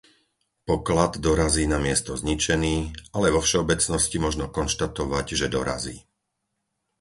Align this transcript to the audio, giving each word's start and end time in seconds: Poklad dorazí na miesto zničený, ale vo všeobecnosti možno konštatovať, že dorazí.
Poklad 0.69 1.13
dorazí 1.27 1.65
na 1.73 1.77
miesto 1.85 2.11
zničený, 2.21 2.75
ale 3.17 3.27
vo 3.29 3.37
všeobecnosti 3.43 4.17
možno 4.25 4.45
konštatovať, 4.57 5.25
že 5.39 5.45
dorazí. 5.57 5.97